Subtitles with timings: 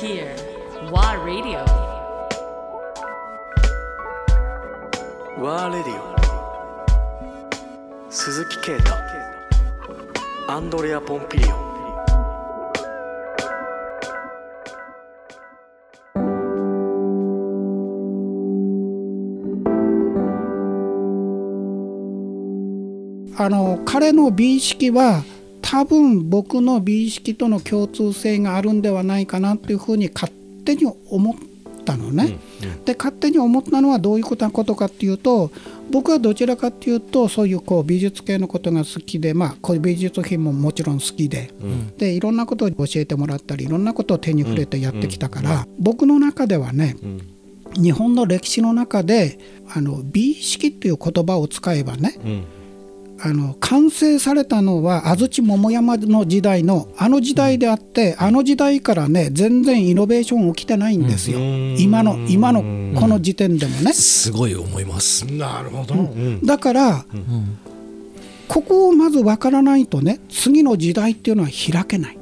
[0.00, 0.34] here.
[0.90, 1.64] WA Radio.
[5.38, 6.02] ワーレディオ
[8.10, 8.94] 鈴木啓太
[10.48, 11.54] アンドレア・ポンピリオ
[23.38, 25.24] あの彼の美意識は
[25.70, 30.32] 多分僕の美意識との共通性があるんではないかなっていうふうに勝
[30.64, 31.36] 手に思っ
[31.84, 32.38] たのね。
[32.84, 35.52] で勝手に思ったのはどういうことかっていうと
[35.92, 46.96] 僕はどちらかっていうとそういうこう美術系のことが好きでまあこういう美術品ももちろん好きで、うん、でいろんなことを教えてもらったりいろんなことを手に触れてやってきたから、僕の中ではね、
[47.74, 49.38] 日本の歴史の中で
[49.72, 52.18] あの美意識っていう言葉を使えばね、
[53.22, 61.38] あの完成されたのは安土桃山の時代のあの時代であって、うん、あの時代からね全然イノベーション起きてないんですよ、
[61.78, 62.60] 今の今の
[62.98, 63.92] この時点でもね。
[63.92, 65.26] すごい思います。
[65.26, 67.04] なるほど、うん、だから、
[68.48, 72.18] ここをまず分からないとね次の時代っていうのは開けない。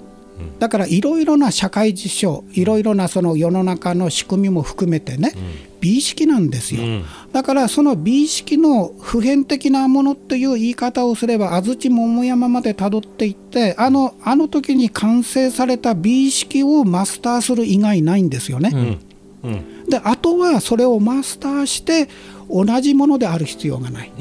[0.59, 5.33] だからいろいろな社会事象いろいろなその世の中の仕組みも含めてね、
[5.81, 18.71] 美意識なんですよ、うん、だからその美意識の普遍的なものっていう言い方をすれば安土桃山までたどっていってあのあの時に完成された美意識をマスターする以外ないんですよね。
[18.73, 18.99] うん。
[19.45, 22.09] うん、であとはそれをマスターして
[22.51, 24.13] 同じものである必要がない。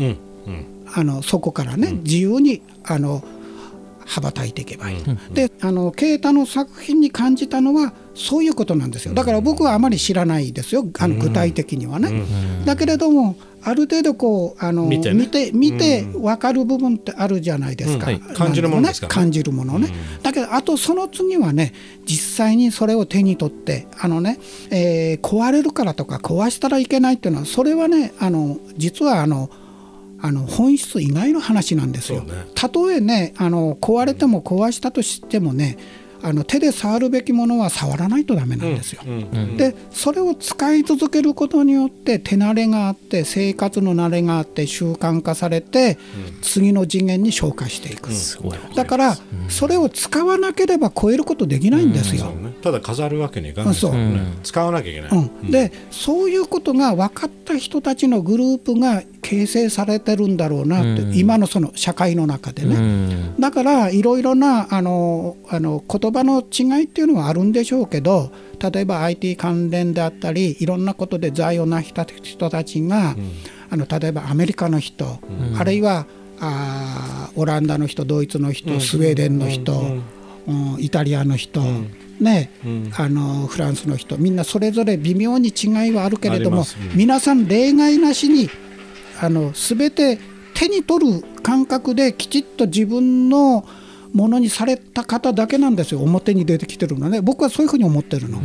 [0.93, 3.23] あのそこからね、自由にあの
[4.07, 9.13] 羽ばたいていけばいい、うん、であの啓太の作品に感じたのはそういうことなんですよ。
[9.13, 12.23] だから僕はあまり知らないですよあの具体的にはね、
[12.65, 18.19] だけれどもある程度こうあの見て、ね、見て見て分かる部分ってあるじゃないですか、うん。
[18.19, 19.89] はい、感じるものですか、ね、感じるものね、
[20.23, 21.73] だけどあとその次はね
[22.05, 24.39] 実際にそれを手に取ってあのね、
[24.71, 29.49] えー、壊れるからとか壊したらいけないっていうのはそれはねあの実はあの
[30.21, 32.21] あの本質以外の話なんですよ。
[32.21, 35.77] ね、たとえねあの壊れても壊したとしてもね
[36.23, 39.03] あの手で触るべきものは触らないとダメなんですよ。
[39.57, 45.97] でそれを使い続けることによって手慣れがあって生活の慣れがあって習慣化されて、
[46.41, 48.09] 次の次元に昇華していく、
[48.75, 49.17] だから
[49.49, 52.33] それを使わなければ超えることできないんですよ。
[52.57, 53.73] ね、ただ飾るわけにいかない。
[53.73, 55.51] ですよね、使わなきゃいけない。
[55.51, 63.33] でそういうことが分かった人たちのグループが形成されてるんだろうなって、今のその社会の中でね。
[63.39, 73.31] だからいろいろなあのあの言言葉の違いっていうのはあるんでしょうけど例えば IT 関連であったりいろんなことで財を成した人たちが、うん、
[73.71, 76.05] あの例えばアメリカの人、うん、あるいは
[76.39, 80.77] あオランダの人ドイツの人、うん、スウェーデンの人、うん。
[80.79, 81.61] イタリアの人、
[82.19, 82.51] ね
[82.97, 88.49] あのフランスの人みんなそれぞれ微妙に違いはあるけれども、皆さん例外なしに
[89.21, 90.19] あの全て
[90.53, 93.65] 手に取る感覚できちっと自分の
[94.13, 96.01] ものにされた方だけなんですよ。
[96.01, 97.21] 表に出てきてるのね。
[97.21, 98.39] 僕はそういうふうに思ってるの。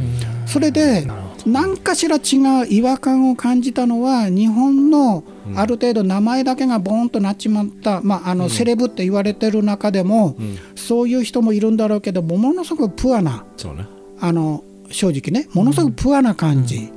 [0.47, 1.07] それで
[1.47, 2.21] 何かしら違
[2.63, 5.25] う違和感を感じたのは日本の
[5.57, 10.37] ある程度名前だけがボーンとなっちまった、まあ、あのセレブって言われてる中でも、
[10.83, 13.45] そういう人もいるんだろうけどもものすごくプアな、
[14.21, 16.91] あの正直ねものすごくプアな感じ。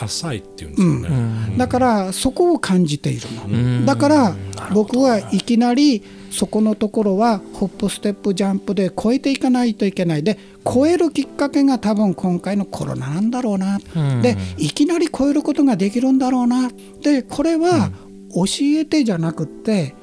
[0.00, 4.36] 浅いっていうんですよね、うん、だからそこを感じているの、だから
[4.72, 10.22] 僕はいきなりそこのところはホップステップジャンプで超えていかないといけない。
[10.22, 16.70] で超えるきっかけが多分今回のコロナなんだろうな、うん、でいきなり超えることができるんだろうな。
[17.02, 17.90] でこれは
[18.34, 19.94] 教えてじゃなくって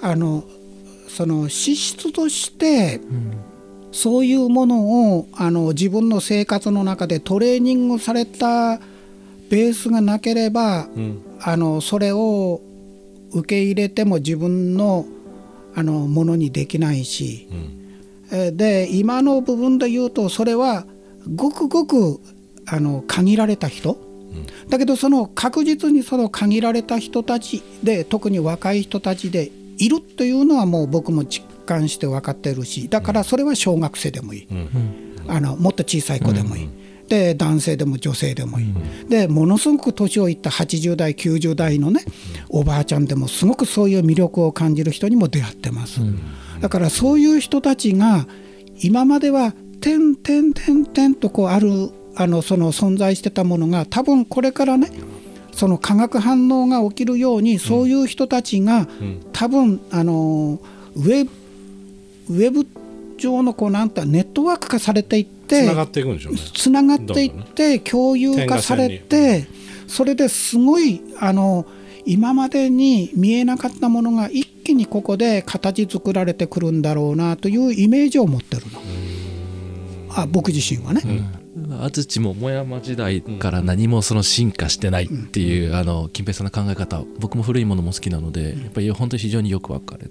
[0.00, 0.44] あの
[1.16, 3.00] その資質として、
[3.92, 8.78] そういうものをあの自分の生活の中でトレーニングされた
[9.50, 12.60] ベースがなければ、うん、あのそれを
[13.32, 15.06] 受け入れても自分の
[15.72, 17.48] あのものにできないし、
[18.32, 20.84] うん、で今の部分で言うとそれは
[21.36, 22.20] ごくごく
[22.66, 36.68] あの限られた人、うん、だけどその確実にその限られた人たちで特に若い人たちでいるというのはもう僕も実感して分かってるしだからそれは小学生でもいい、うん、あのもっと小さい子でもいい。
[37.08, 42.04] で男性でも女性でもいい、うん、でものすごく年をいった80代90代のね、
[42.48, 46.20] おばあちゃんでもすごくそういう魅力を感じる人にも出会ってます、うん、
[46.60, 48.28] だからそういう人たちが
[48.80, 54.92] 今までは点点点点とこうあるあのその存在してたものが多分これからね
[55.52, 58.86] その化学反応が起きるようにそういう人たちが
[59.32, 60.60] 多分あの
[60.94, 61.30] ウェブ
[62.34, 62.66] ウェブ
[63.18, 66.40] 上のこうなんてネットワーク化されていっててつながっていくんでしょうね。
[66.54, 69.46] つながっていって共有化されて
[69.88, 71.66] それですごいあの
[72.06, 78.80] 今までに見えなかったものが一気にここで形作られてくるんだろうなというイメージを持ってるの。
[80.12, 81.02] あ僕自身はね。
[81.82, 90.10] 安土桃山時代から何もその進化してないっていう、あの金平さんの考え方僕も古いものも好きなのでやっぱり本当に非常によくわかる。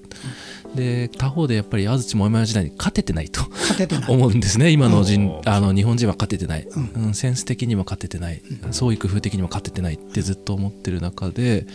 [0.75, 4.09] で他方でやっぱり安土桃山時代に勝ててないと勝ててない。
[4.13, 5.41] 思うんですね今の人、うん。
[5.45, 7.13] あの日本人は勝ててない、うん。
[7.13, 11.65] センス的にも勝ててない、創意工夫的にも勝ててないってずっと思ってる中で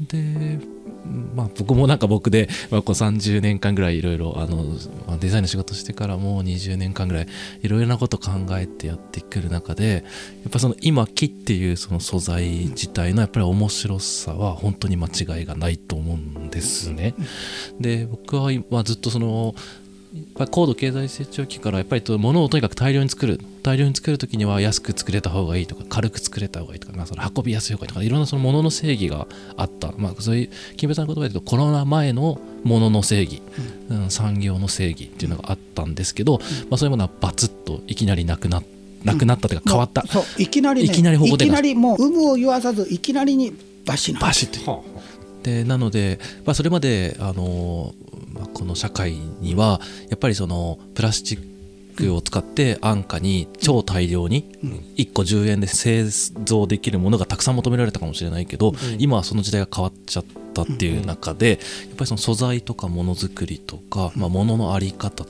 [0.00, 0.58] で
[1.34, 4.34] まあ僕もなんか僕で、まあ、こう30年間ぐらいいろいろ
[5.20, 7.28] デザインの仕事してからもう20年間ぐらい
[7.62, 10.04] いろいろなこと考えてやってくる中で
[10.42, 17.14] やっぱその今木っていうその素材自体のやっぱり面白さは本当に間違いがないと思うんですね。
[17.78, 18.52] で僕は
[18.84, 19.54] ずっとその
[20.34, 29.26] ぱり高度経済成長期からやっぱりと物をとにかく大量に作る大量に作る時には安く作れた方がいいとか軽く作れた方がいいとか、まあ、その運びやすい方がいいとかいろんなその物の正義が
[29.56, 33.42] あった、まあ、そういう金平さんの言葉で言うとコロナ前の物の正義、
[33.88, 34.10] うん。
[34.10, 38.62] 産業の正義っていうのがあったんですけど、まあ、そういうものはバツッといきなりなくな
[39.04, 43.54] なくなったというか変わった、そういきなり、ね、いきなりいきなりもう有無を言わさずいきなりに
[43.86, 44.82] バシなバシッとは
[45.42, 47.94] でなので、まあ、それまであの、
[48.32, 51.50] まあ、この社会にはやっぱりそのプラスチッ
[51.96, 54.50] クを使って安価に超大量に
[54.96, 60.24] 1個10円で製造できるものがたくさん求められたかもしれないけど、今はその時代が変わっちゃっ
[60.54, 61.58] たっていう中で、やっ
[61.96, 65.24] ぱりその素材とかものづくりとか、まあ、もののあり方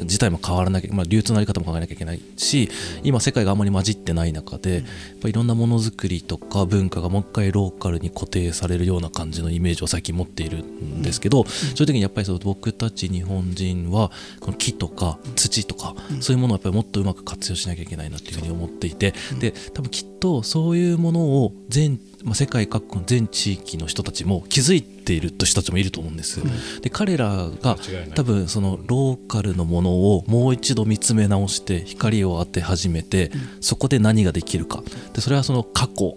[0.00, 2.68] 自体も変わらなきゃ、まあ、流通のあり方も考えなきゃいけないし
[3.02, 4.84] 今世界があんまり混じってない中でやっ
[5.20, 14.10] ぱいろんなものづくりとか文化がもう一回ローカルに固定されるような感じのイメージを最近持っているんですけど、そういう時にやっぱりその僕たち日本人は
[14.40, 26.42] この木とか土とか、そういうものをやっぱりもっとうまく活用しなきゃいけないなっていうふうに思っていて、で多分きっとそういうものを全まあ、世界各国の全地域の人たちも気づいている人たちもいると思うんです。
[26.82, 27.76] で彼らが
[28.14, 33.30] 多分そのローカルのものをもう一度見つめ直して光を当て始めて、
[33.60, 34.82] そこで何ができるか。
[35.14, 36.16] でそれはその過去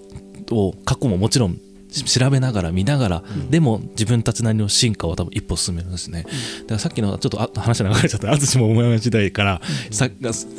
[0.52, 1.60] を過去ももちろんし
[1.90, 10.10] 調べながら見ながら、でも自分たちなりの進化を多分一歩進めるんですね、だからさっきのちょっとあ話が流れちゃった安土桃山時代から、さ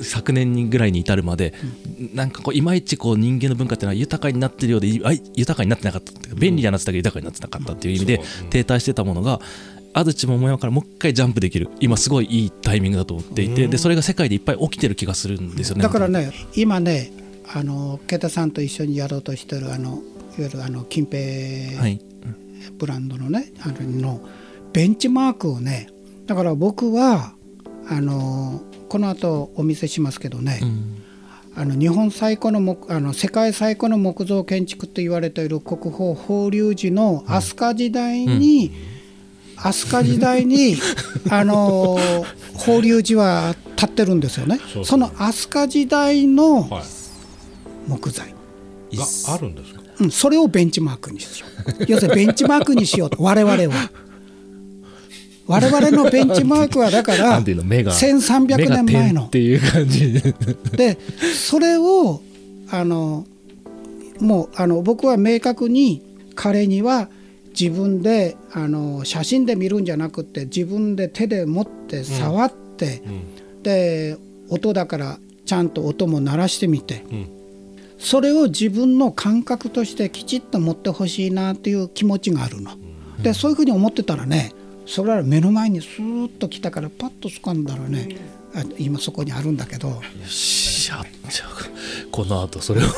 [0.03, 1.55] 昨年にぐらいに至るまで、
[2.15, 9.41] なんかこういまいちこう人間の文化っていうのは豊かになってるようでいあい豊かになってなかったっていうか便利にはなってたけど豊かになってなかったっていう意味で停滞してたものが
[9.93, 11.69] 安土桃山からもう一回ジャンプできる。
[11.81, 15.83] 今すごいいいタイミングだと思っていてでそれが世界でいっぱい起きてる気がするんですよね。
[15.83, 17.13] だからね今ね
[17.53, 22.01] あのケタさんと一緒にやろうとしてるあのいわゆるあの近平はい。
[22.79, 24.21] ブランドのねあのの
[24.73, 25.89] ベンチマークをね
[26.27, 27.33] だから僕は
[27.89, 31.03] あのこの後お見せしますけどね、うん。
[31.57, 38.71] あの日本最古の木あの世界最古の木造建築と言われている国宝法隆寺の飛鳥時代に、
[39.57, 40.77] 飛鳥時代に
[41.31, 41.99] あの
[42.55, 44.61] 法隆寺は建ってるんですよね。
[44.73, 46.83] そうその飛鳥時代のはい。
[47.89, 48.35] 木材、
[48.93, 49.81] があるんですか？
[50.01, 51.47] うん、それをベンチマークにしよ
[51.81, 51.85] う。
[51.87, 53.91] 要するにベンチマークにしようと我々は。
[55.47, 59.23] 我々のベンチマークはだからなんていうの目が1300目が年前の。
[59.23, 60.13] 点っていう感じ。
[60.13, 60.35] で
[60.77, 60.99] で
[61.35, 62.23] それを
[62.71, 63.27] あの
[64.21, 66.03] もうあの僕は明確に
[66.37, 67.09] 彼には
[67.59, 73.03] 自分であの写真で見るんじゃなくて自分で手で持って触って、
[73.65, 74.17] で
[74.49, 77.40] 音だからちゃんと音も鳴らしてみて、うん
[78.01, 82.73] それを自分の感覚としてきちっと持ってほしいなっていう気持ちがあるの。
[83.23, 84.53] でそういうふうに思ってたらね
[84.87, 88.17] それは目の前にスーッと来たからパッと掴んだらね
[88.55, 89.89] あ今そこにあるんだけど。
[89.89, 89.97] よ
[91.29, 92.89] っちゃうこの後それを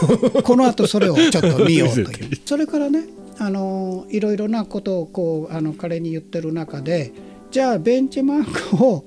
[0.42, 3.04] この後それをちょっと見ようという それからね
[3.38, 7.12] あのいろいろなことをこうあの彼に言ってる中で
[7.50, 9.04] じゃあベンチマークを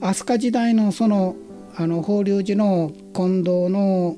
[0.00, 1.34] 飛鳥時代のその
[1.76, 4.16] あの法隆寺の金堂の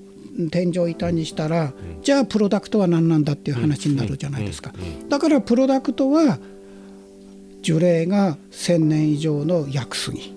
[0.51, 4.73] 天井板にしたら、じゃあプロダクトは何なんだっていう話になるじゃないですか、
[5.09, 6.39] だからプロダクトは
[7.63, 10.35] 樹齢が1,000年以上の薬杉。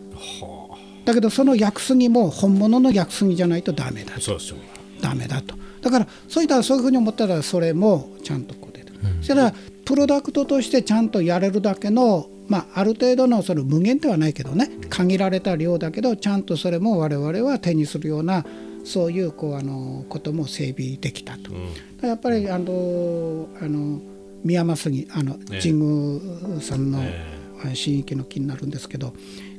[1.06, 4.58] だけどその薬杉も本物の薬杉じゃないとダメだそうですよ
[5.02, 5.56] ダメだと。
[5.82, 9.54] だからそういったらそういうふうに思ったらそれもちゃんとこう出てくる、そしたら
[9.86, 14.70] プロダクトとしてちゃんとやれるだけの、まあ、ある程度のその無限ではないけどね。
[14.90, 18.46] 限られた量だけどちゃんとそれも我々は手にするような
[18.84, 21.52] そういうこうあのことも整備できたと。
[21.52, 21.58] だか
[22.02, 24.02] らやっぱりあのあの
[24.44, 25.62] 宮間杉あのええ。
[25.62, 27.40] 神宮さんのえ
[27.74, 29.14] 新域の木になるんですけど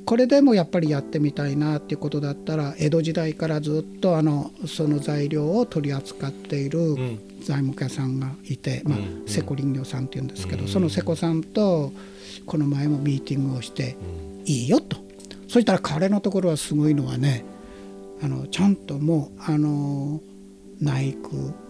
[0.07, 6.97] これでもやっぱりやってみたいなっていうことだったら江戸時代からずっとあのその材料を取り扱っている
[7.43, 11.93] 材木屋さんがいて、まあ、瀬古林業さんっていうんですけど、その瀬古さんと
[12.47, 13.97] この前もミーティングをして
[14.47, 14.97] いいよと。
[15.49, 17.45] そしたら彼のところはすごいのはね
[18.23, 20.21] あのちゃんともうあの
[20.81, 21.17] 内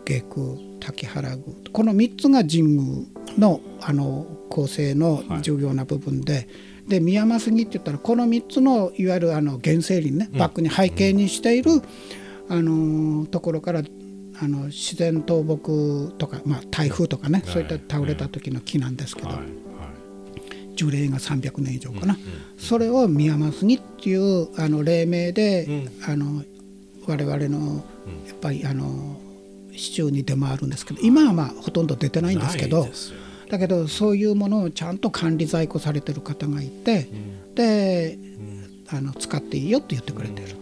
[0.07, 1.43] 宮下宮滝原宮。
[1.73, 3.07] この3つが神宮
[3.39, 6.47] のあの構成の重要な部分で、はい、
[6.89, 11.71] で宮間杉って言ったらこの3つのいわゆるあの原生林ね、バックに背景にしている、
[12.49, 13.83] あのところから
[14.43, 19.29] あの自然倒木とか、まあ、台風とかね、そういった倒れた時の木なんですけど、
[20.81, 22.17] 樹齢が300年以上かな、
[22.59, 26.43] それを宮間杉っていうあの黎明で、あの
[27.07, 27.85] 我々の
[28.27, 29.21] やっぱりあの
[29.73, 32.87] 市中に出回るんですけど今はまあほとんど出てないんですけど
[33.51, 37.09] だけどそういうものをちゃんと管理在庫されてる方がいて、
[37.55, 38.19] で、
[38.89, 40.57] あの使っていいよって言ってくれてる。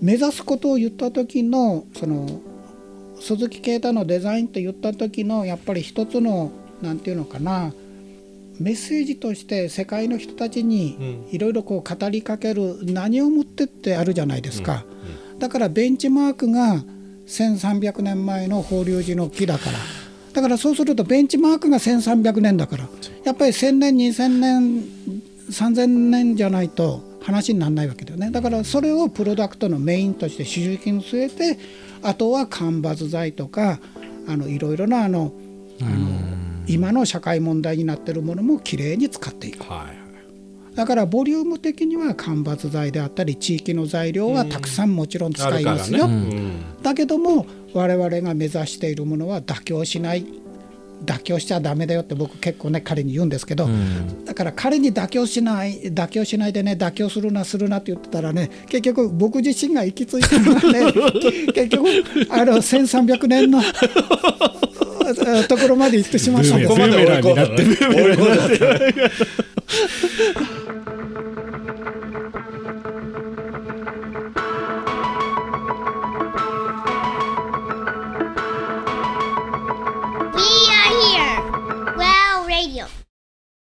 [0.00, 2.40] 目指すことを言った時のその
[3.20, 6.50] 鈴木啓太のデザインと言った時のやっぱり一つの
[6.80, 7.74] 何て言うのかな
[8.60, 14.84] メッセージとして世界の人たちにいろいろこう語りかける何を持ってってあるじゃないですか、
[15.38, 16.84] だからベンチマークが
[17.26, 19.78] 1300年前の法隆寺の木だから。
[20.32, 22.88] だからそうするとベンチマークが1300年だから。
[23.24, 24.84] やっぱり1000年2000年
[25.50, 28.30] 3000年じゃないと話にならないわけだよね。
[28.30, 31.58] だからそれをプロダクトのメインとして主軸に据えて
[32.02, 33.80] あとは間伐材とか
[34.28, 35.32] あのいろいろなあの
[35.82, 36.09] あの
[36.66, 39.64] 今の社会問題になっているものもきれいに使っていく。
[39.64, 40.10] はい
[40.74, 46.08] だからボリューム的には間伐材であったり地域の材料はたくさんもちろん使いますよ、
[46.82, 50.24] だけども我々が目指しているものは妥協しない。
[51.04, 60.92] 妥協しちゃだめだよって僕結構ね彼に言うんですけど、うん、だから彼に妥協しない妥協しないでね妥協するなするなって言ってたらね結局僕自身が行き着いたのはね
[61.54, 61.88] 結局
[62.28, 63.62] あの1300年の
[65.48, 66.76] ところまで行ってしまったんですよ。